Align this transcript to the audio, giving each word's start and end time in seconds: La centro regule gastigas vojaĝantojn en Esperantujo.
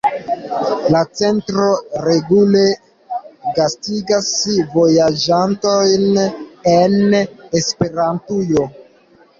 La 0.95 1.01
centro 1.19 1.65
regule 2.05 2.63
gastigas 3.59 4.33
vojaĝantojn 4.79 6.21
en 6.77 7.19
Esperantujo. 7.63 8.69